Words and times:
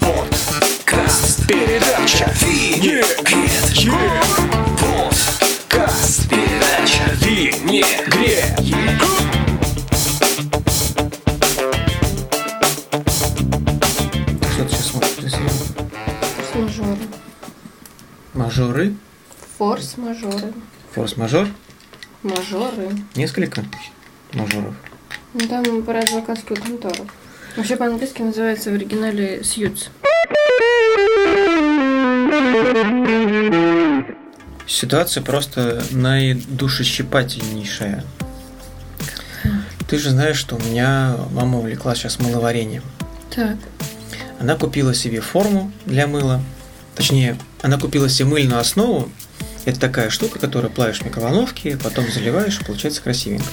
Подкаст. 0.00 1.46
Передача. 1.46 2.32
Винегрет. 2.40 3.20
Подкаст. 4.80 6.30
Передача. 6.30 7.04
Винегрет. 7.20 8.58
Что 14.50 14.64
ты 14.64 14.70
сейчас 14.70 14.86
смотришь? 14.86 15.34
Форс-мажоры. 16.54 17.06
Мажоры? 18.32 18.94
Форс-мажоры. 19.58 20.54
Форс-мажор? 20.94 21.46
Мажоры. 22.22 22.88
Несколько 23.14 23.62
мажоров. 24.32 24.74
Ну, 25.34 25.46
там 25.46 25.82
про 25.82 26.00
адвокатскую 26.00 26.60
контору. 26.60 27.06
Вообще 27.56 27.76
по-английски 27.76 28.22
называется 28.22 28.70
в 28.70 28.74
оригинале 28.74 29.44
Сьюз. 29.44 29.90
Ситуация 34.66 35.22
просто 35.22 35.82
наидушещипательнейшая. 35.90 38.04
Ты 39.88 39.98
же 39.98 40.10
знаешь, 40.10 40.36
что 40.36 40.56
у 40.56 40.60
меня 40.60 41.16
мама 41.32 41.58
увлеклась 41.58 41.98
сейчас 41.98 42.18
мыловарением. 42.18 42.82
Так. 43.34 43.56
Она 44.38 44.56
купила 44.56 44.94
себе 44.94 45.20
форму 45.20 45.72
для 45.86 46.06
мыла. 46.06 46.42
Точнее, 46.94 47.38
она 47.62 47.78
купила 47.78 48.08
себе 48.08 48.28
мыльную 48.28 48.60
основу. 48.60 49.10
Это 49.68 49.80
такая 49.80 50.08
штука, 50.08 50.38
которую 50.38 50.70
плавишь 50.70 51.00
в 51.00 51.04
микроволновке, 51.04 51.76
потом 51.76 52.10
заливаешь, 52.10 52.58
и 52.58 52.64
получается 52.64 53.02
красивенько. 53.02 53.44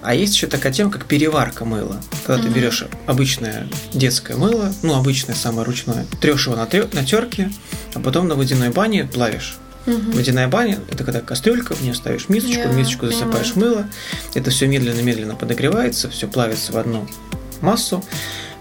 А 0.00 0.14
есть 0.14 0.34
еще 0.34 0.46
такая 0.46 0.72
тема, 0.72 0.90
как 0.90 1.04
переварка 1.04 1.66
мыла. 1.66 2.00
Когда 2.26 2.40
ты 2.42 2.48
Мгм. 2.48 2.56
берешь 2.58 2.86
обычное 3.06 3.68
детское 3.92 4.38
мыло, 4.38 4.72
ну, 4.82 4.94
обычное 4.94 5.34
самое 5.34 5.66
ручное, 5.66 6.06
трешь 6.22 6.46
его 6.46 6.56
на, 6.56 6.62
трё- 6.64 6.88
на 6.94 7.04
терке, 7.04 7.52
а 7.92 8.00
потом 8.00 8.28
на 8.28 8.34
водяной 8.34 8.70
бане 8.70 9.04
плавишь. 9.04 9.58
Водяная 9.84 10.48
баня– 10.48 10.78
это 10.90 11.04
когда 11.04 11.20
кастрюлька, 11.20 11.74
в 11.74 11.82
нее 11.82 11.92
ставишь 11.94 12.30
мисочку, 12.30 12.60
Я 12.62 12.68
в 12.68 12.74
мисочку 12.76 13.06
засыпаешь 13.06 13.56
мыло, 13.56 13.86
это 14.34 14.50
все 14.50 14.68
медленно-медленно 14.68 15.34
подогревается, 15.36 16.08
все 16.08 16.28
плавится 16.28 16.72
в 16.72 16.78
одну 16.78 17.06
массу. 17.60 18.02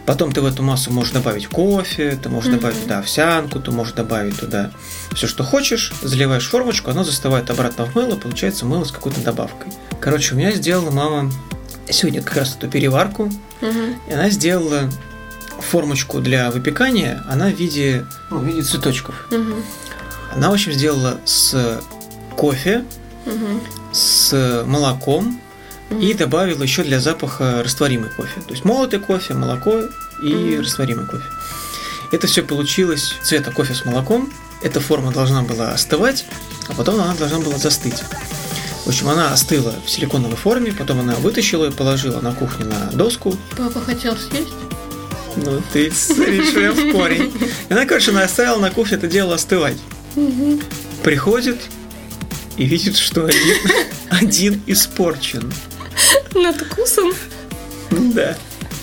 Потом 0.10 0.32
ты 0.32 0.42
в 0.42 0.46
эту 0.48 0.64
массу 0.64 0.92
можешь 0.92 1.14
добавить 1.14 1.46
кофе, 1.46 2.18
ты 2.20 2.30
можешь 2.30 2.50
Мгм. 2.50 2.58
добавить 2.58 2.82
туда 2.82 2.98
овсянку, 2.98 3.60
ты 3.60 3.70
можешь 3.70 3.94
добавить 3.94 4.40
туда 4.40 4.72
все, 5.14 5.28
что 5.28 5.44
хочешь, 5.44 5.94
заливаешь 6.02 6.50
формочку, 6.50 6.90
оно 6.90 7.04
застывает 7.04 7.52
обратно 7.52 7.86
в 7.86 7.94
мыло, 7.94 8.16
получается 8.16 8.66
мыло 8.66 8.86
с 8.86 8.92
какой-то 8.92 9.22
добавкой. 9.22 9.72
Короче, 10.02 10.34
у 10.34 10.38
меня 10.40 10.52
сделала 10.54 10.90
мама 10.90 11.32
сегодня 11.92 12.24
как 12.24 12.38
раз 12.38 12.56
эту 12.56 12.68
переварку, 12.68 13.32
и 13.62 14.12
она 14.12 14.32
сделала 14.32 14.90
формочку 15.70 16.22
для 16.22 16.50
выпекания, 16.50 17.24
она 17.30 17.46
в 17.50 17.54
виде, 17.54 18.04
ну, 18.32 18.40
в 18.40 18.46
виде 18.46 18.64
цветочков. 18.64 19.30
Она, 20.34 20.50
в 20.50 20.54
общем, 20.54 20.72
сделала 20.72 21.20
с 21.24 21.84
кофе, 22.36 22.84
с 23.92 24.64
молоком 24.66 25.40
и 26.00 26.14
добавила 26.14 26.64
еще 26.64 26.84
для 26.84 27.00
запаха 27.00 27.62
растворимый 27.64 28.10
кофе. 28.10 28.42
То 28.42 28.52
есть 28.54 28.66
молотый 28.66 29.00
кофе, 29.00 29.34
молоко 29.34 29.84
и 30.22 30.34
Мгм. 30.34 30.62
растворимый 30.62 31.06
кофе. 31.06 31.24
Это 32.12 32.28
все 32.28 32.44
получилось 32.44 33.16
цвета 33.24 33.52
кофе 33.52 33.74
с 33.74 33.86
молоком. 33.86 34.32
Эта 34.62 34.80
форма 34.82 35.12
должна 35.12 35.42
была 35.44 35.72
остывать, 35.72 36.26
а 36.68 36.74
потом 36.74 36.96
она 37.02 37.14
должна 37.16 37.40
была 37.40 37.58
застыть. 37.58 38.04
В 38.86 38.90
общем, 38.90 39.10
она 39.10 39.32
остыла 39.34 39.76
в 39.86 39.90
силиконовой 39.90 40.36
форме, 40.36 40.72
потом 40.74 41.00
она 41.02 41.16
вытащила 41.16 41.66
и 41.68 41.72
положила 41.72 42.20
на 42.22 42.34
кухне 42.34 42.66
на 42.66 42.92
доску. 42.92 43.36
Папа 43.58 43.80
хотел 43.82 44.18
съесть? 44.18 44.54
Ну, 45.36 45.62
ты 45.72 45.92
прям 46.54 46.74
в 46.74 46.92
корень. 46.92 47.32
И 47.70 47.74
она, 47.74 47.86
короче, 47.86 48.12
она 48.12 48.24
оставила 48.24 48.58
на 48.58 48.72
кухне 48.72 48.98
это 48.98 49.08
дело 49.08 49.36
остывать. 49.36 49.78
Приходит 51.04 51.60
и 52.58 52.66
видит, 52.66 52.98
что 52.98 53.26
один, 53.26 53.58
один 54.10 54.62
испорчен. 54.68 55.52
Надкусом? 56.36 57.14
Да. 57.92 58.38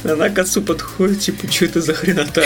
Она 0.05 0.29
к 0.29 0.39
отцу 0.39 0.63
подходит, 0.63 1.21
типа, 1.21 1.51
что 1.51 1.65
это 1.65 1.81
за 1.81 1.95
хренота? 1.95 2.45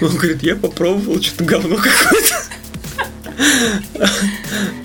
Он 0.00 0.10
говорит, 0.16 0.42
я 0.42 0.54
попробовал, 0.56 1.20
что-то 1.20 1.44
говно 1.44 1.76
какое-то. 1.76 2.34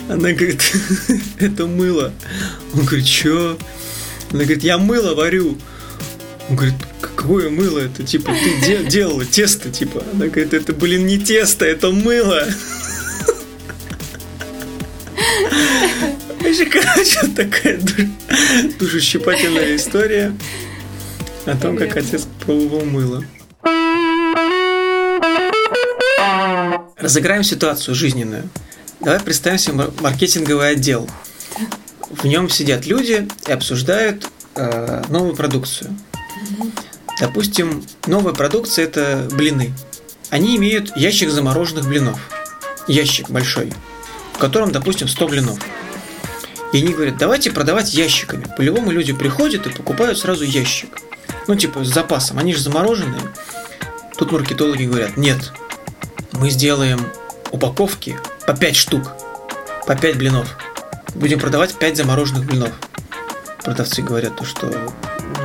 Она 0.08 0.32
говорит, 0.32 0.62
это 1.38 1.66
мыло. 1.66 2.12
Он 2.74 2.84
говорит, 2.84 3.06
что? 3.06 3.58
Она 4.30 4.40
говорит, 4.44 4.64
я 4.64 4.78
мыло 4.78 5.14
варю. 5.14 5.58
Он 6.48 6.56
говорит, 6.56 6.74
какое 7.00 7.50
мыло? 7.50 7.78
Это 7.78 8.02
типа 8.04 8.32
ты 8.32 8.66
де- 8.66 8.84
делала 8.84 9.24
тесто, 9.24 9.70
типа. 9.70 10.02
Она 10.12 10.26
говорит, 10.26 10.54
это, 10.54 10.72
блин, 10.72 11.06
не 11.06 11.18
тесто, 11.18 11.64
это 11.64 11.90
мыло. 11.90 12.44
Вообще, 16.48 16.64
короче, 16.64 17.20
такая 17.36 17.76
ду- 17.78 18.08
душещипательная 18.78 19.76
история 19.76 20.32
о 21.44 21.54
том, 21.58 21.76
как 21.76 21.94
отец 21.94 22.26
пробовал 22.40 22.86
мыло. 22.86 23.22
Разыграем 26.96 27.42
ситуацию 27.44 27.94
жизненную. 27.94 28.48
Давай 29.00 29.20
представим 29.20 29.58
себе 29.58 29.74
мар- 29.74 29.90
маркетинговый 30.00 30.70
отдел. 30.70 31.06
В 32.10 32.24
нем 32.24 32.48
сидят 32.48 32.86
люди 32.86 33.28
и 33.46 33.52
обсуждают 33.52 34.26
э, 34.54 35.02
новую 35.10 35.36
продукцию. 35.36 35.94
Допустим, 37.20 37.84
новая 38.06 38.32
продукция 38.32 38.86
это 38.86 39.28
блины. 39.32 39.74
Они 40.30 40.56
имеют 40.56 40.96
ящик 40.96 41.28
замороженных 41.28 41.86
блинов. 41.86 42.18
Ящик 42.86 43.28
большой, 43.28 43.70
в 44.32 44.38
котором, 44.38 44.72
допустим, 44.72 45.08
100 45.08 45.28
блинов. 45.28 45.58
И 46.72 46.78
они 46.78 46.92
говорят, 46.92 47.16
давайте 47.16 47.50
продавать 47.50 47.94
ящиками. 47.94 48.46
По-любому 48.56 48.90
люди 48.90 49.12
приходят 49.12 49.66
и 49.66 49.70
покупают 49.70 50.18
сразу 50.18 50.44
ящик. 50.44 50.98
Ну, 51.46 51.54
типа, 51.54 51.84
с 51.84 51.88
запасом. 51.88 52.38
Они 52.38 52.52
же 52.52 52.60
замороженные. 52.60 53.22
Тут 54.16 54.32
маркетологи 54.32 54.84
говорят, 54.84 55.16
нет, 55.16 55.52
мы 56.32 56.50
сделаем 56.50 57.00
упаковки 57.52 58.18
по 58.46 58.52
5 58.54 58.76
штук, 58.76 59.12
по 59.86 59.94
5 59.96 60.16
блинов. 60.16 60.56
Будем 61.14 61.38
продавать 61.38 61.74
5 61.74 61.96
замороженных 61.96 62.44
блинов. 62.44 62.72
Продавцы 63.64 64.02
говорят, 64.02 64.36
то, 64.36 64.44
что 64.44 64.66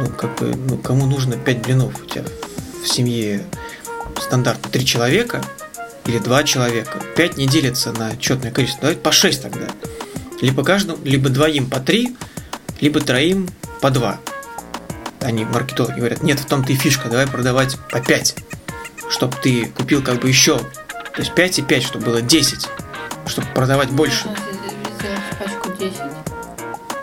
ну, 0.01 0.09
как 0.09 0.35
бы, 0.39 0.55
ну, 0.55 0.77
кому 0.77 1.05
нужно 1.05 1.37
5 1.37 1.61
блинов? 1.61 2.01
У 2.01 2.05
тебя 2.05 2.25
в 2.83 2.87
семье 2.87 3.43
стандартно 4.19 4.69
3 4.69 4.85
человека 4.85 5.41
или 6.05 6.17
2 6.17 6.43
человека. 6.43 7.01
5 7.15 7.37
не 7.37 7.47
делится 7.47 7.91
на 7.93 8.17
четное 8.17 8.51
количество. 8.51 8.81
Давайте 8.81 9.01
по 9.01 9.11
6 9.11 9.41
тогда. 9.41 9.67
Либо 10.43 10.61
каждому, 10.65 11.01
либо 11.05 11.29
двоим 11.29 11.69
по 11.69 11.79
3, 11.79 12.17
либо 12.81 12.99
троим 12.99 13.47
по 13.79 13.89
2. 13.89 14.19
Они, 15.21 15.45
маркетологи, 15.45 15.97
говорят, 15.97 16.21
нет, 16.21 16.37
в 16.37 16.45
том-то 16.45 16.73
и 16.73 16.75
фишка, 16.75 17.07
давай 17.07 17.27
продавать 17.27 17.77
по 17.89 18.01
5, 18.01 18.35
чтобы 19.09 19.37
ты 19.41 19.67
купил 19.67 20.03
как 20.03 20.19
бы 20.19 20.27
еще, 20.27 20.57
то 20.57 21.19
есть 21.19 21.33
5 21.33 21.59
и 21.59 21.61
5, 21.61 21.83
чтобы 21.83 22.05
было 22.07 22.21
10, 22.21 22.67
чтобы 23.25 23.47
продавать 23.55 23.89
больше. 23.91 24.23
Сделать 24.99 25.21
пачку 25.39 25.71
10. 25.79 26.01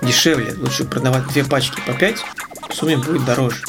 Дешевле, 0.02 0.54
лучше 0.58 0.84
продавать 0.84 1.26
две 1.28 1.42
пачки 1.42 1.80
по 1.86 1.94
5, 1.94 2.18
в 2.68 2.74
сумме 2.74 2.98
будет 2.98 3.24
дороже. 3.24 3.62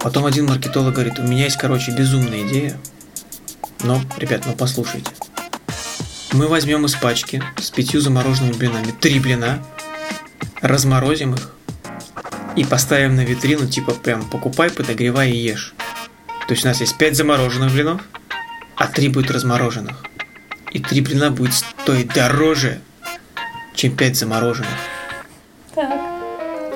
Потом 0.00 0.26
один 0.26 0.46
маркетолог 0.46 0.92
говорит, 0.92 1.20
у 1.20 1.22
меня 1.22 1.44
есть, 1.44 1.56
короче, 1.56 1.92
безумная 1.92 2.44
идея. 2.48 2.76
Но, 3.84 4.02
ребят, 4.18 4.42
ну 4.44 4.56
послушайте. 4.56 5.12
Мы 6.32 6.48
возьмем 6.48 6.86
из 6.86 6.94
пачки 6.94 7.42
с 7.58 7.70
пятью 7.70 8.00
замороженными 8.00 8.54
блинами 8.54 8.90
три 8.98 9.20
блина, 9.20 9.62
разморозим 10.62 11.34
их 11.34 11.54
и 12.56 12.64
поставим 12.64 13.16
на 13.16 13.20
витрину, 13.20 13.66
типа 13.66 13.92
прям 13.92 14.24
покупай, 14.28 14.70
подогревай 14.70 15.30
и 15.30 15.36
ешь. 15.36 15.74
То 16.48 16.54
есть 16.54 16.64
у 16.64 16.68
нас 16.68 16.80
есть 16.80 16.96
5 16.96 17.16
замороженных 17.16 17.72
блинов, 17.72 18.00
а 18.76 18.86
3 18.86 19.08
будет 19.08 19.30
размороженных. 19.30 20.04
И 20.70 20.80
3 20.80 21.00
блина 21.02 21.30
будет 21.30 21.52
стоить 21.52 22.12
дороже, 22.14 22.80
чем 23.74 23.94
5 23.94 24.16
замороженных. 24.16 24.70
Так. 25.74 25.90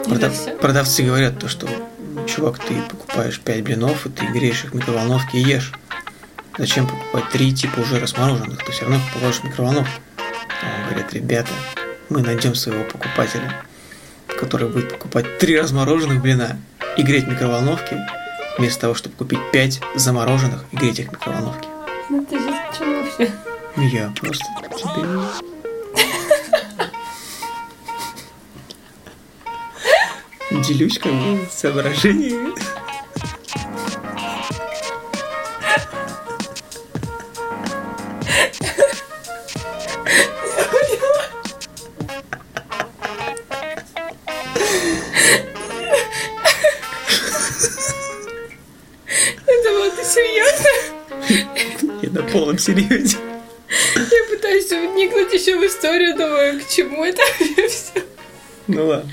Продав-? 0.05 0.58
Продавцы 0.58 1.03
говорят 1.03 1.38
то, 1.38 1.49
что 1.49 1.67
«Ну, 2.14 2.26
чувак, 2.26 2.58
ты 2.58 2.75
покупаешь 2.82 3.41
5 3.41 3.62
блинов, 3.64 4.06
и 4.06 4.11
ты 4.11 4.26
греешь 4.26 4.64
их 4.64 4.73
в 4.73 4.75
микроволновке 4.75 5.38
и 5.38 5.43
ешь. 5.43 5.73
Зачем 6.58 6.87
покупать 6.87 7.29
3 7.31 7.55
типа 7.55 7.81
уже 7.81 7.99
размороженных? 8.00 8.64
Ты 8.64 8.73
все 8.73 8.82
равно 8.82 8.99
положишь 9.12 9.41
в 9.41 9.44
микроволновку. 9.44 10.00
А 10.17 10.23
он 10.79 10.88
говорит, 10.88 11.12
ребята, 11.12 11.50
мы 12.08 12.23
найдем 12.23 12.55
своего 12.55 12.85
покупателя, 12.85 13.62
который 14.26 14.69
будет 14.69 14.91
покупать 14.91 15.38
3 15.38 15.61
размороженных 15.61 16.23
блина 16.23 16.58
и 16.97 17.03
греть 17.03 17.25
в 17.25 17.29
микроволновке, 17.29 18.06
вместо 18.56 18.82
того, 18.82 18.94
чтобы 18.94 19.17
купить 19.17 19.41
5 19.53 19.81
замороженных 19.97 20.64
и 20.73 20.76
греть 20.76 21.00
их 21.00 21.08
в 21.08 21.12
микроволновке. 21.12 21.69
Ну 22.08 22.25
ты 22.25 22.38
сейчас 22.38 22.75
к 22.75 22.79
чему 22.79 23.03
вообще? 23.03 23.31
Я 23.76 24.12
просто 24.19 24.44
тебе... 24.79 25.05
Делюсь 30.62 30.99
как 30.99 31.12
бы 31.12 31.47
соображениями. 31.50 32.55
Это 49.47 49.70
было 49.70 49.91
ты 49.91 50.05
серьезно? 50.05 50.69
Я 52.03 52.11
на 52.11 52.23
полном 52.23 52.58
серьезе. 52.58 53.17
Я 53.94 54.25
пытаюсь 54.31 54.70
вникнуть 54.70 55.32
еще 55.32 55.56
в 55.58 55.67
историю, 55.67 56.17
думаю, 56.17 56.61
к 56.61 56.69
чему 56.69 57.05
это 57.05 57.23
все. 57.69 58.05
Ну 58.67 58.87
ладно. 58.87 59.12